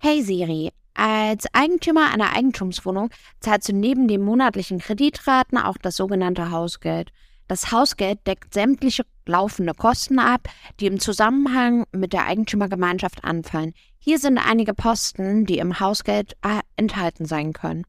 [0.00, 6.52] Hey Siri, als Eigentümer einer Eigentumswohnung zahlst du neben den monatlichen Kreditraten auch das sogenannte
[6.52, 7.10] Hausgeld.
[7.48, 10.48] Das Hausgeld deckt sämtliche laufende Kosten ab,
[10.78, 13.74] die im Zusammenhang mit der Eigentümergemeinschaft anfallen.
[13.98, 17.84] Hier sind einige Posten, die im Hausgeld äh, enthalten sein können.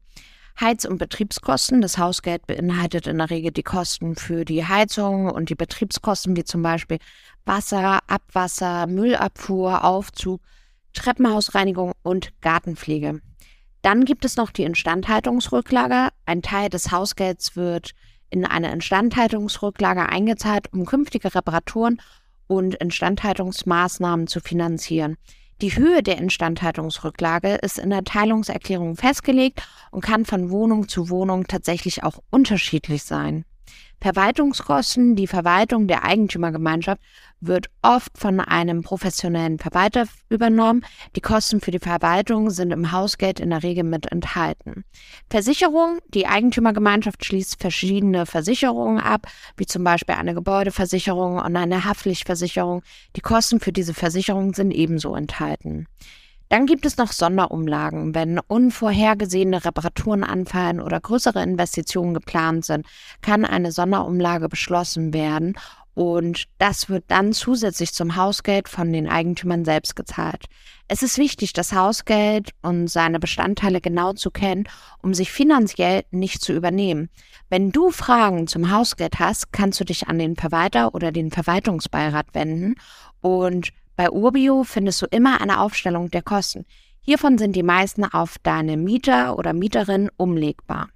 [0.60, 1.80] Heiz- und Betriebskosten.
[1.80, 6.44] Das Hausgeld beinhaltet in der Regel die Kosten für die Heizung und die Betriebskosten wie
[6.44, 6.98] zum Beispiel
[7.44, 10.40] Wasser, Abwasser, Müllabfuhr, Aufzug,
[10.92, 13.20] Treppenhausreinigung und Gartenpflege.
[13.82, 16.08] Dann gibt es noch die Instandhaltungsrücklage.
[16.26, 17.92] Ein Teil des Hausgelds wird
[18.28, 22.00] in eine Instandhaltungsrücklage eingezahlt, um künftige Reparaturen
[22.46, 25.16] und Instandhaltungsmaßnahmen zu finanzieren.
[25.62, 31.46] Die Höhe der Instandhaltungsrücklage ist in der Teilungserklärung festgelegt und kann von Wohnung zu Wohnung
[31.46, 33.44] tatsächlich auch unterschiedlich sein.
[34.00, 37.00] Verwaltungskosten, die Verwaltung der Eigentümergemeinschaft
[37.40, 40.84] wird oft von einem professionellen Verwalter übernommen.
[41.16, 44.84] Die Kosten für die Verwaltung sind im Hausgeld in der Regel mit enthalten.
[45.28, 52.82] Versicherung, die Eigentümergemeinschaft schließt verschiedene Versicherungen ab, wie zum Beispiel eine Gebäudeversicherung und eine Haftpflichtversicherung.
[53.16, 55.86] Die Kosten für diese Versicherung sind ebenso enthalten.
[56.50, 58.14] Dann gibt es noch Sonderumlagen.
[58.14, 62.86] Wenn unvorhergesehene Reparaturen anfallen oder größere Investitionen geplant sind,
[63.22, 65.54] kann eine Sonderumlage beschlossen werden
[65.94, 70.46] und das wird dann zusätzlich zum Hausgeld von den Eigentümern selbst gezahlt.
[70.88, 74.64] Es ist wichtig, das Hausgeld und seine Bestandteile genau zu kennen,
[75.02, 77.10] um sich finanziell nicht zu übernehmen.
[77.48, 82.28] Wenn du Fragen zum Hausgeld hast, kannst du dich an den Verwalter oder den Verwaltungsbeirat
[82.32, 82.76] wenden
[83.20, 86.64] und bei Urbio findest du immer eine Aufstellung der Kosten.
[87.02, 90.88] Hiervon sind die meisten auf deine Mieter oder Mieterin umlegbar.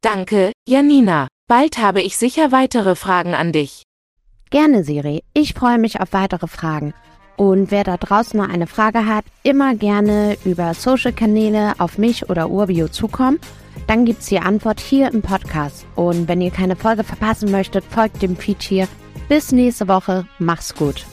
[0.00, 1.28] Danke, Janina.
[1.48, 3.82] Bald habe ich sicher weitere Fragen an dich.
[4.48, 5.22] Gerne, Siri.
[5.34, 6.94] Ich freue mich auf weitere Fragen.
[7.36, 12.48] Und wer da draußen noch eine Frage hat, immer gerne über Social-Kanäle auf mich oder
[12.48, 13.38] Urbio zukommen.
[13.86, 15.84] Dann gibt es die Antwort hier im Podcast.
[15.94, 18.88] Und wenn ihr keine Folge verpassen möchtet, folgt dem Feed hier.
[19.28, 20.26] Bis nächste Woche.
[20.38, 21.04] Mach's gut.